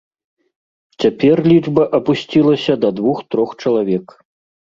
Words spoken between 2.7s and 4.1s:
да двух-трох чалавек.